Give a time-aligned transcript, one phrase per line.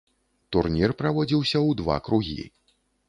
[0.55, 2.51] Турнір праводзіўся ў два кругі.